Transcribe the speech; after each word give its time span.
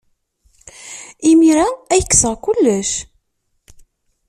Imir-a 1.29 1.67
ay 1.93 2.01
kkseɣ 2.05 2.35
kullec. 2.43 2.91